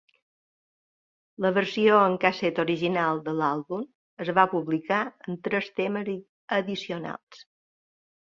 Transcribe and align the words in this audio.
La 1.45 1.51
versió 1.57 1.97
en 2.05 2.15
casset 2.23 2.61
original 2.63 3.21
de 3.27 3.35
l'àlbum 3.41 3.83
es 4.25 4.31
va 4.39 4.47
publicar 4.55 5.01
amb 5.09 5.45
tres 5.49 5.71
temes 5.81 6.09
addicionals. 6.61 7.45